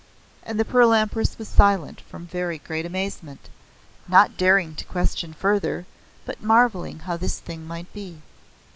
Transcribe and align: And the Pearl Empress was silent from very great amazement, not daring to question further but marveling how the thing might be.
And 0.41 0.59
the 0.59 0.65
Pearl 0.65 0.93
Empress 0.93 1.37
was 1.37 1.47
silent 1.47 2.01
from 2.01 2.25
very 2.25 2.57
great 2.57 2.87
amazement, 2.87 3.49
not 4.07 4.35
daring 4.35 4.73
to 4.77 4.85
question 4.85 5.31
further 5.31 5.85
but 6.25 6.41
marveling 6.41 6.97
how 7.01 7.17
the 7.17 7.29
thing 7.29 7.67
might 7.67 7.93
be. 7.93 8.19